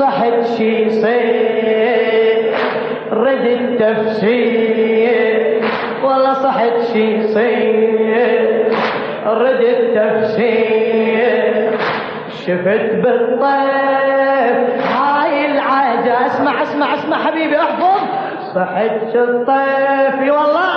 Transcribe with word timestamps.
صحت 0.00 0.42
شي 0.56 0.70
يصير 0.82 2.54
رد 3.12 3.46
التفسير 3.60 5.36
والله 6.04 6.32
صحت 6.32 6.76
شي 6.92 7.14
يصير 7.14 8.66
رد 9.26 9.60
التفسير 9.78 11.06
شفت 12.46 12.90
بالطيف 13.02 14.66
هاي 14.96 15.34
العادة. 15.50 16.26
اسمع 16.26 16.62
اسمع 16.62 16.94
اسمع 16.94 17.16
حبيبي 17.16 17.56
احفظ. 17.56 18.00
صحت 18.54 19.14
الطيف 19.14 20.18
والله. 20.20 20.72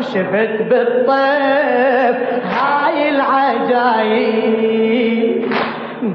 شفت 0.00 0.62
بالطيف 0.70 2.16
هاي 2.44 3.08
العجايب. 3.08 4.64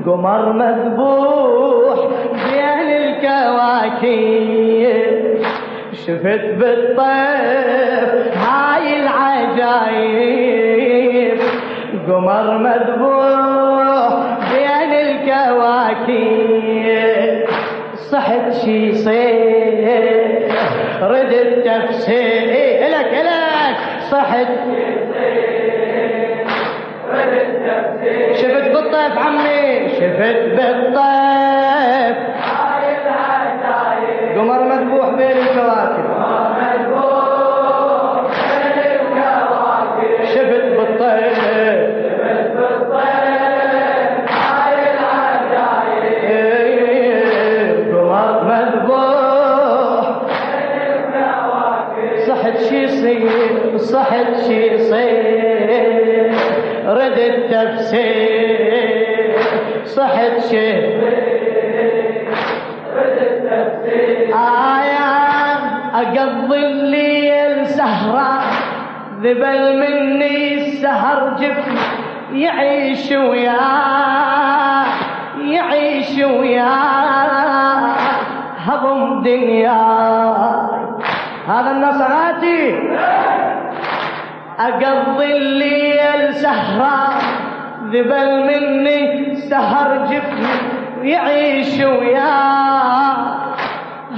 قمر 0.06 0.54
مذبوح. 0.54 1.69
الكواكب 3.50 5.42
شفت 5.94 6.46
بالطيف 6.58 8.10
هاي 8.38 8.86
العجايب. 9.02 10.50
قمر 12.08 12.48
مذبوح 12.58 14.14
بين 14.52 14.92
الكواكب 15.08 16.40
صحت 17.96 18.46
شي 18.66 18.94
صير 18.94 20.52
رد 21.02 21.34
التفسير. 21.34 22.50
إيه 22.50 22.88
لك 22.88 23.14
لك 23.26 23.78
صحت 24.12 24.48
شفت 28.34 28.66
بالطيف 28.74 29.18
عمي 29.18 29.90
شفت 29.90 30.42
بالطيف. 30.56 31.59
الكواكب 35.70 36.06
شفت 40.24 40.64
بالطيف 40.78 41.40
إيه، 46.30 47.94
قمر 47.94 48.44
مذبوح 48.44 50.06
صحت 52.28 52.58
شي 52.70 52.84
يصير 52.84 53.78
صحت 53.78 54.34
شي 54.48 54.68
يصير 54.74 56.32
رد 56.88 57.18
التفسير 57.20 58.60
صحت 59.86 60.40
شي 60.50 60.70
أقضي 66.24 66.66
الليل 66.66 67.68
سهرة 67.68 68.42
ذبل 69.22 69.80
مني 69.80 70.54
السهر 70.54 71.38
جفني 71.40 72.42
يعيش 72.42 73.12
وياه 73.12 74.86
يعيش 75.42 76.18
وياه 76.18 77.96
هضم 78.66 79.22
دنياي. 79.24 80.80
هذا 81.48 81.72
النصراتي 81.72 82.80
أقضي 84.60 85.38
الليل 85.38 86.34
سهرة 86.34 87.10
ذبل 87.86 88.44
مني 88.48 89.36
سهر 89.36 90.06
جفني 90.06 90.56
يعيش 91.12 91.80
وياه 91.80 93.09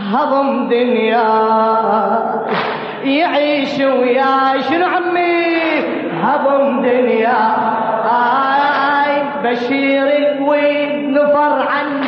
هضم 0.09 0.67
دنياي 0.67 2.21
يعيش 3.03 3.80
وياي 3.80 4.63
شنو 4.69 4.85
عمي؟ 4.85 5.61
هضم 6.23 6.81
دنياي 6.81 7.31
بشير 9.44 10.07
الويد 10.17 11.09
نفر 11.09 11.67
عني؟ 11.67 12.07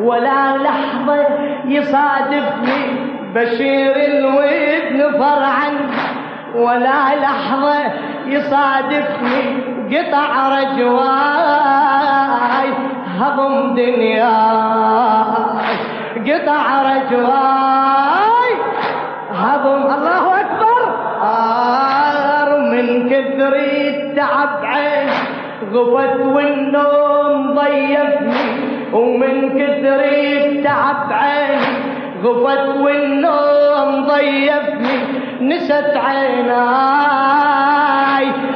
ولا 0.00 0.56
لحظة 0.56 1.26
يصادفني. 1.64 2.82
بشير 3.34 3.96
الود 3.96 4.92
نفر 4.92 5.42
عني؟ 5.42 5.92
ولا 6.54 7.14
لحظة 7.20 7.92
يصادفني. 8.26 9.42
قطع 9.90 10.48
رجواي. 10.58 11.92
هضم 13.18 13.74
دنياي 13.74 15.51
قطع 16.30 16.82
رجواي 16.82 18.52
هضم 19.34 19.82
الله 19.94 20.40
أكبر. 20.40 20.78
آر 21.22 22.60
من 22.60 23.08
كثر 23.10 23.54
التعب 23.56 24.64
عين. 24.64 25.08
غفت 25.72 26.20
والنوم 26.20 27.54
ضيفني. 27.54 28.44
ومن 28.92 29.48
كثر 29.48 30.00
التعب 30.04 31.12
عين. 31.12 31.60
غفت 32.24 32.66
والنوم 32.80 34.06
ضيفني. 34.06 34.98
نست 35.40 35.96
عيناي. 35.96 36.52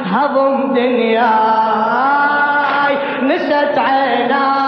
هضم 0.05 0.73
دنياي. 0.73 1.23
نست 3.23 3.77
عيناي. 3.77 4.66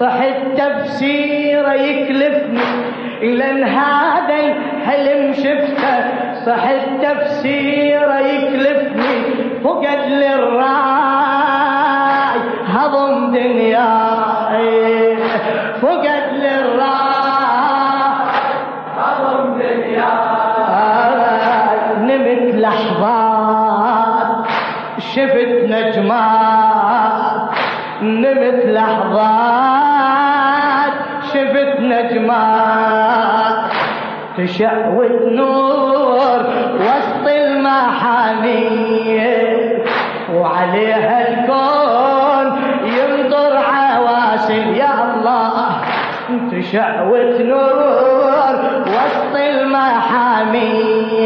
صحت 0.00 0.40
تفسيره 0.56 1.72
يكلفني 1.72 2.60
لأن 3.22 3.64
هذا 3.64 4.34
الحلم 4.34 5.32
شفته 5.32 6.04
صحت 6.46 6.88
تفسيره 7.02 8.18
يكلفني 8.18 9.16
فقد 9.64 10.00
للراي 10.08 11.56
هضم 12.66 13.32
دنياي. 13.32 15.16
فقد 15.82 16.24
للراي 16.32 16.86
هضم 18.96 19.58
دنياي. 19.58 20.06
نمت 21.98 22.54
لحظات. 22.54 24.46
شفت 24.98 25.52
نجمات. 25.68 27.50
نمت 28.02 28.64
لحظات. 28.66 29.65
تشعوت 34.38 35.22
نور 35.32 36.40
وسط 36.80 37.26
المحامية 38.46 39.32
وعليها 40.34 41.28
الكون 41.28 42.46
ينظر 42.84 43.56
عواسل 43.56 44.66
يا 44.76 45.14
الله 45.14 45.52
تشعوت 46.52 47.40
نور 47.40 48.56
وسط 48.86 49.34
المحاميل 50.56 51.16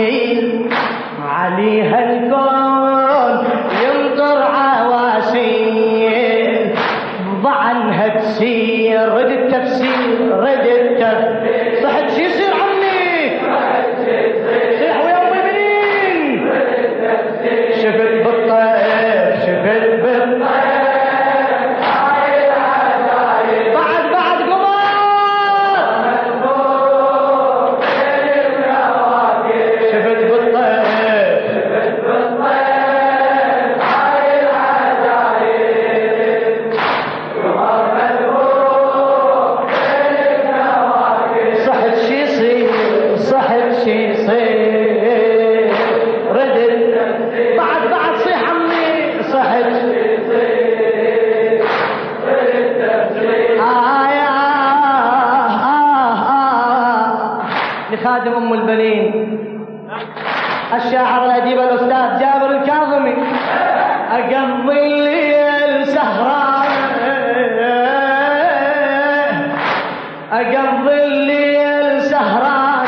عليها 1.23 1.99
الكون 2.13 2.50
الليل 70.91 72.03
سهران 72.03 72.87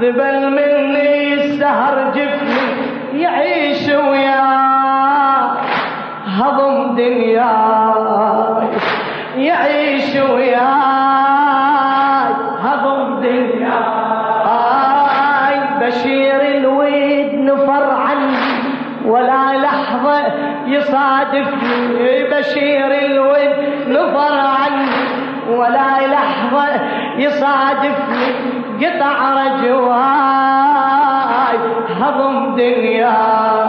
ذبل 0.00 0.50
مني 0.50 1.34
السهر 1.34 2.12
جفني 2.14 3.22
يعيش 3.22 3.88
وياه 3.88 5.50
هضم 6.26 6.96
دنياي 6.96 8.68
يعيش 9.36 10.16
وياي. 10.16 10.64
هضم 12.64 13.20
دنياي. 13.20 13.74
بشير 15.80 16.40
الويد 16.56 17.34
نفر 17.34 17.90
عني 17.90 18.36
ولا 19.06 19.56
لحظة 19.62 20.22
يصادفني. 20.66 22.24
بشير 22.30 22.90
الود 23.06 23.54
نفر 23.88 24.34
عني 24.38 24.93
يصادفني 27.34 28.26
قطع 28.80 29.16
رجواي 29.44 30.74
هضم 32.00 32.56
دنياي. 32.56 33.63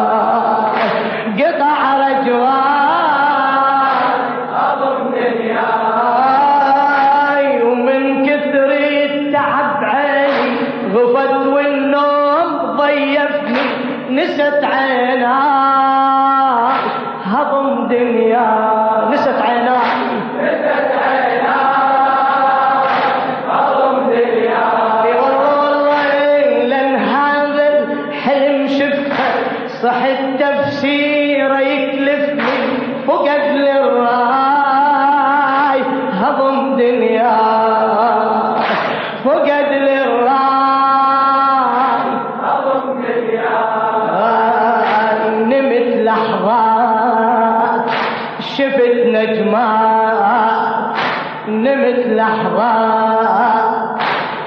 نمت 51.75 52.05
لحظات 52.07 53.99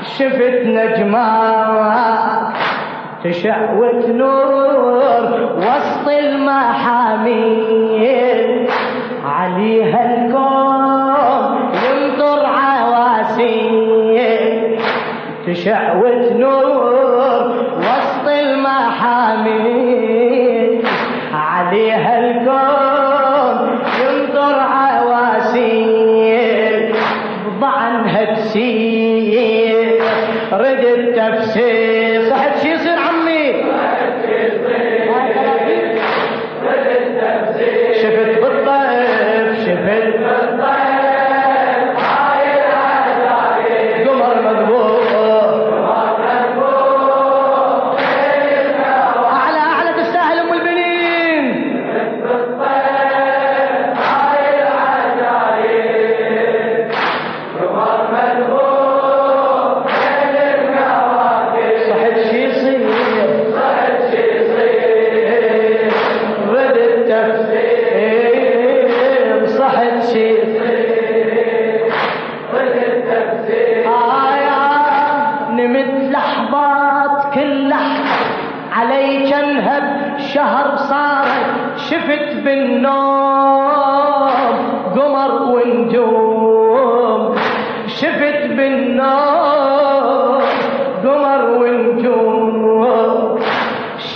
شفت 0.02 0.62
نجمات 0.64 2.52
تشعوت 3.24 4.08
نور 4.08 5.52
وسط 5.56 6.08
المحاميل 6.08 7.68
عليها 9.24 10.00
الكون 10.14 11.56
يمطر 11.84 12.40
عواسيل 12.46 14.18
تشعوت 15.46 16.32
نور 16.32 16.87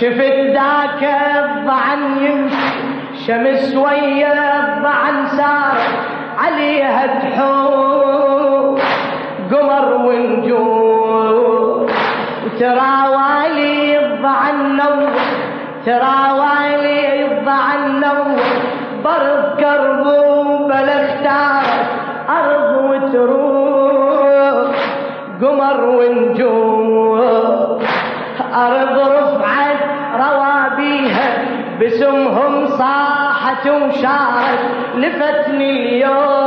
شفت 0.03 0.37
ذاك 0.53 1.03
الضعن 1.35 2.01
يمشي 2.21 2.69
شمس 3.27 3.75
ويا 3.75 4.33
الضعن 4.59 5.27
سار 5.37 5.77
عليها 6.37 7.07
تحوم 7.07 8.77
قمر 9.51 9.85
ونجوم 10.07 11.87
وترى 12.45 12.95
والي 13.15 13.99
الضعن 13.99 14.75
نور 14.75 15.11
ترى 15.85 16.21
والي 16.39 17.25
الضعن 17.25 17.99
نور. 17.99 18.43
برد 19.03 19.43
كربو 19.59 20.67
بلا 20.67 20.95
اختار 21.05 21.65
أرض 22.29 22.69
وتروح 22.89 24.75
قمر 25.41 25.79
ونجوم 25.83 26.73
أرض 28.53 28.92
وشارت 33.67 34.59
لفتني 34.95 35.69
اليوم. 35.71 36.42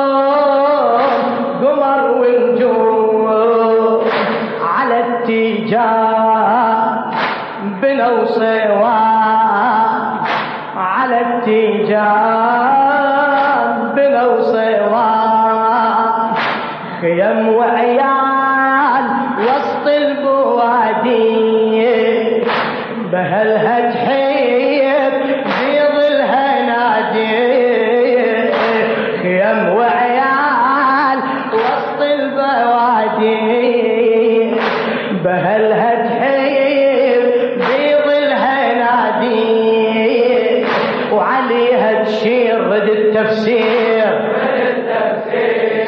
رد 42.77 42.89
التفسير 42.89 44.07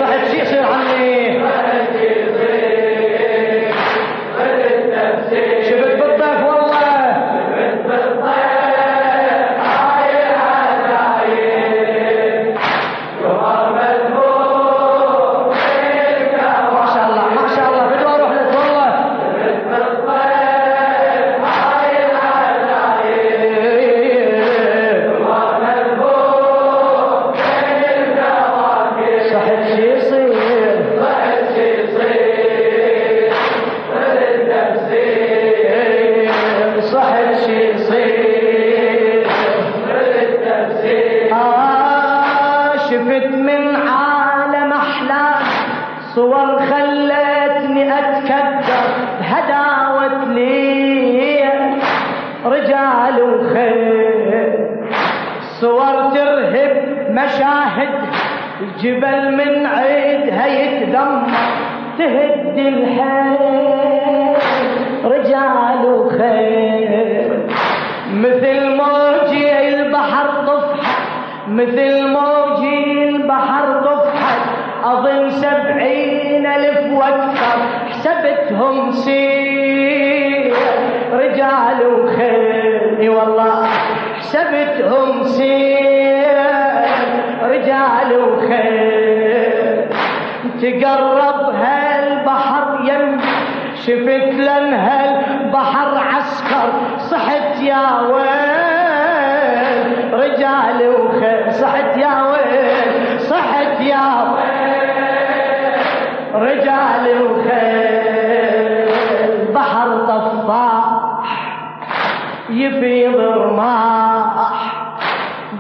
صحت 0.01 0.31
شي 0.33 0.58
صور 46.19 46.59
خلتني 46.59 47.83
اتكدر 47.99 48.87
هداوت 49.33 50.29
لي 50.29 51.43
رجال 52.45 53.17
وخير. 53.23 54.69
صور 55.61 55.97
ترهب 56.15 56.75
مشاهد 57.11 57.95
الجبل 58.61 59.23
من 59.39 59.67
عيدها 59.67 60.47
يتدمر 60.47 61.39
تهد 61.99 62.59
الحيل. 62.59 64.37
رجال 65.05 65.83
وخير. 65.85 67.29
مثل 68.15 68.77
موجي 68.81 69.69
البحر 69.69 70.29
طفحت 70.47 71.03
مثل 71.49 72.09
موجي 72.09 72.48
حسبتهم 78.49 78.93
سير. 78.93 80.55
رجال 81.13 81.79
وخير 81.87 82.99
اي 83.01 83.09
والله 83.09 83.67
حسبتهم 84.19 85.23
سير. 85.23 86.37
رجال 87.43 88.11
وخير 88.19 89.89
تقرب 90.63 91.41
هالبحر 91.55 92.67
يم 92.89 93.21
شفت 93.75 94.29
لن 94.49 94.75
هالبحر 94.75 95.91
عسكر 95.99 96.69
صحت 96.99 97.63
يا 97.63 98.01
ويل. 98.01 99.87
رجال 100.13 100.79
وخير 100.89 101.51
صحت 101.51 101.97
يا 101.97 102.15
ويل 102.31 103.21
صحت 103.21 103.81
يا 103.81 104.09
ويل. 104.33 104.59
رجال 106.35 107.05
وخيل 107.23 107.88
يفيض 112.59 113.21
رماح 113.21 114.53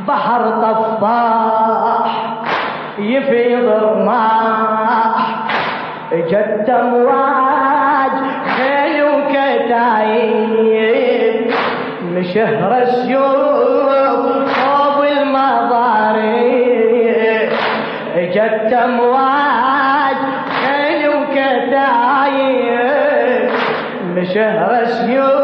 بحر 0.08 0.42
طفاح 0.50 2.08
يفيض 2.98 3.68
رماح 3.82 5.36
اجت 6.12 6.68
امواج 6.70 8.12
خيل 8.56 9.02
وكتايب 9.04 10.50
مشهر 12.04 12.72
السيوف 12.82 14.48
صوب 14.58 14.98
المضارب 15.04 16.38
اجت 18.16 18.72
امواج 18.72 20.16
خيل 20.62 21.08
وكتايب 21.08 22.68
مشهر 24.16 24.70
السيوف. 24.82 25.37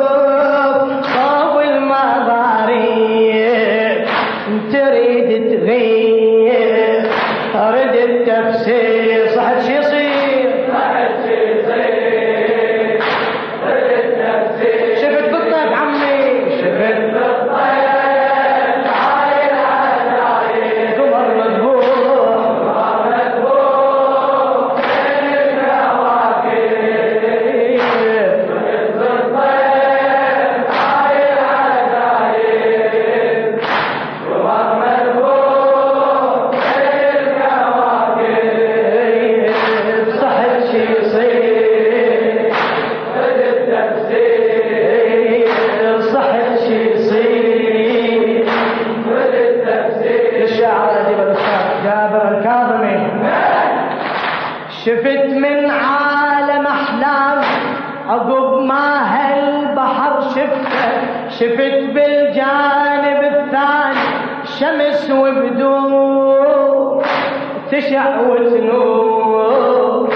تشع 67.84 68.20
وتنور 68.20 70.08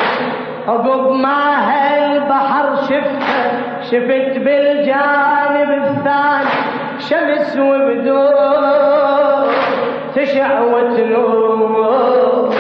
عقب 0.69 1.11
ما 1.13 1.43
هالبحر 1.69 2.77
شفته 2.77 3.41
شفت 3.83 4.39
بالجانب 4.45 5.71
الثاني 5.85 6.51
شمس 6.99 7.57
وبدور. 7.57 9.49
تشع 10.15 10.61
وتنور 10.61 12.55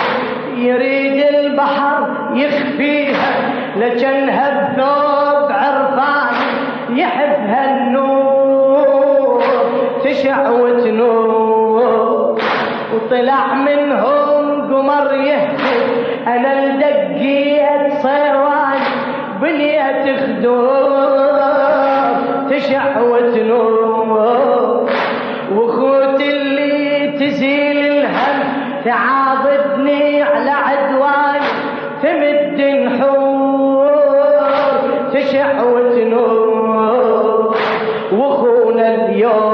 يريد 0.56 1.24
البحر 1.34 2.06
يخفيها 2.34 3.32
لجنها 3.76 4.46
بثوب 4.58 5.52
عرفان 5.52 6.34
يحبها 6.96 7.62
النور. 7.76 9.42
تشع 10.04 10.50
وتنور 10.50 12.38
وطلع 12.94 13.54
منهم 13.54 14.27
أنا 16.36 16.52
الدقية 16.64 17.88
صيوان 18.02 18.80
بنية 19.40 20.16
خدور 20.16 20.98
تشع 22.50 23.00
وتنور 23.00 24.88
وخوت 25.54 26.20
اللي 26.20 27.12
تزيل 27.18 27.76
الهم 27.86 28.38
تعاضدني 28.84 30.22
على 30.22 30.50
عدوان 30.50 31.40
تمد 32.02 32.60
نحور 32.60 33.88
تشع 35.12 35.62
وتنور 35.62 37.54
وخونا 38.12 38.94
اليوم 38.94 39.47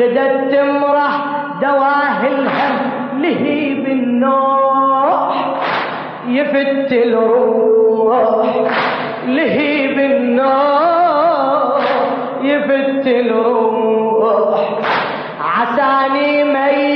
غدت 0.00 0.54
تمرح 0.54 1.12
الهم 2.26 2.76
لهيب 3.22 3.86
النوح 3.86 5.54
يفت 6.28 6.92
الروح 6.92 8.56
لهيب 9.26 9.98
النوح 9.98 11.82
يفت 12.42 13.06
الروح. 13.06 14.60
عساني 15.40 16.44
ميت 16.44 16.89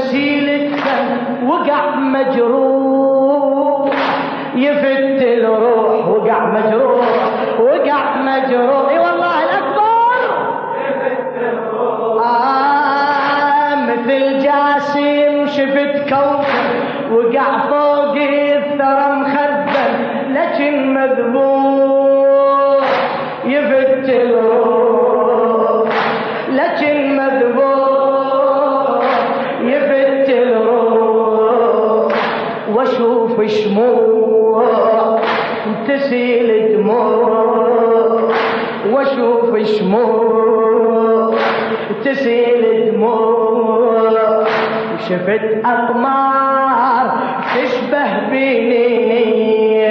اشيلك 0.00 0.70
وقع 1.46 1.94
مجروح. 1.96 3.92
يفت 4.54 5.22
الروح 5.22 6.08
وقع 6.08 6.46
مجروح. 6.46 7.06
وقع 7.60 8.16
مجروح. 8.16 8.88
إي 8.90 8.98
والله 8.98 9.34
الأكبر. 9.44 9.88
آه 12.24 13.74
مثل 13.76 14.38
جاسم 14.38 15.46
شفت 15.46 16.08
كوكب. 16.08 16.68
وقع 17.12 17.58
فوق 17.70 18.14
الثرى 18.16 19.12
مخزن 19.12 19.92
لكن 20.32 20.94
مذبوح 20.94 21.47
شفت 45.08 45.64
أقمار 45.64 47.06
تشبه 47.54 48.28
بيني 48.30 49.88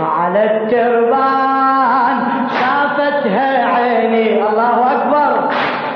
على 0.00 0.44
التربان 0.44 2.16
شافتها 2.48 3.66
عيني. 3.66 4.42
الله 4.48 4.76
أكبر. 4.92 5.48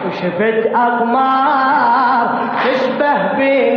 وشفت 0.06 0.60
أقمار 0.74 2.28
تشبه 2.64 3.32
بيني 3.36 3.75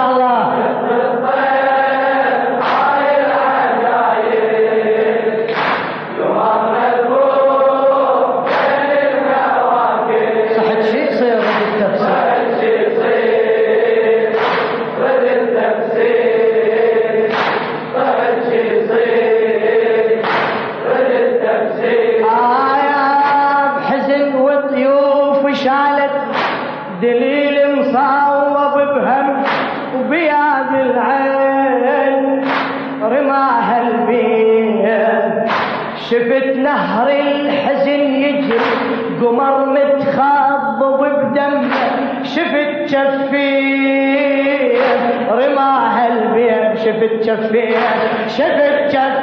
ইনশাআল্লাহ 0.00 0.39
fear, 47.50 48.28
shepherd, 48.30 48.90
just 48.92 49.19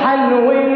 محل 0.00 0.32
وين 0.34 0.69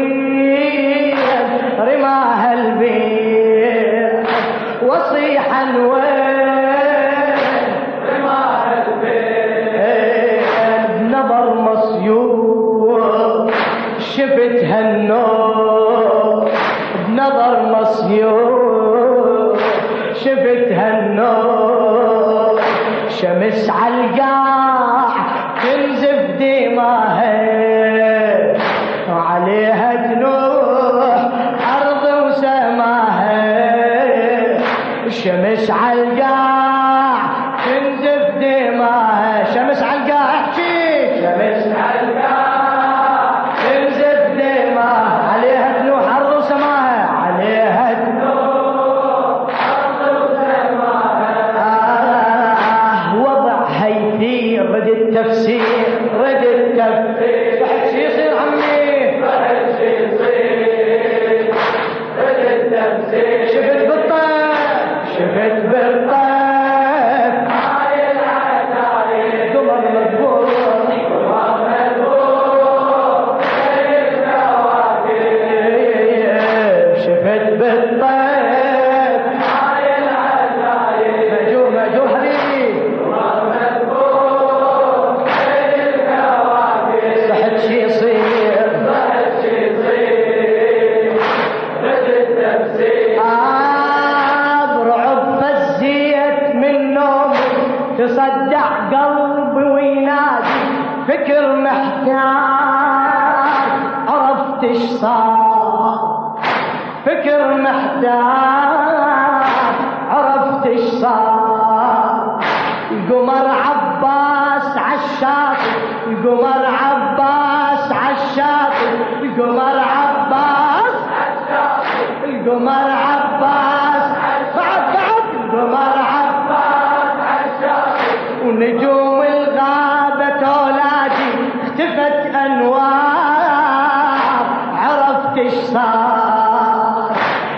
die. 108.01 108.34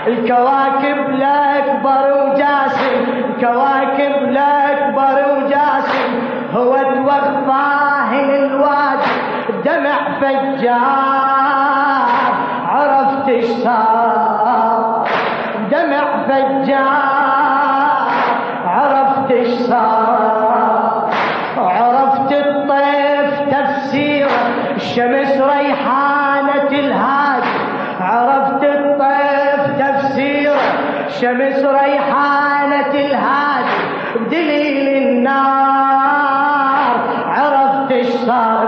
الكواكب 0.08 1.10
لا 1.10 1.58
أكبر 1.58 2.04
وجاسم 2.24 3.04
الكواكب 3.18 4.32
لا 4.32 4.72
أكبر 4.72 5.16
وجاسم. 5.38 6.10
هو 6.54 6.78
توفاه 6.78 8.12
الواجب 8.20 9.18
دمع 9.66 10.20
فجار 10.22 11.27
الشمس 31.18 31.66
ريحانة 31.66 32.94
الهاد 32.94 33.66
بدليل 34.16 34.88
النار. 35.04 35.38
عرفت 37.26 37.92
إيش 37.92 38.08
صار؟ 38.08 38.67